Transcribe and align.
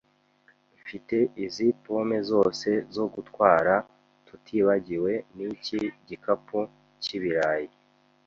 Mfite 0.81 1.17
izi 1.45 1.67
pome 1.83 2.17
zose 2.31 2.69
zo 2.95 3.05
gutwara, 3.13 3.73
tutibagiwe 4.27 5.11
n'iki 5.35 5.79
gikapu 6.07 6.59
cy'ibirayi. 7.03 7.69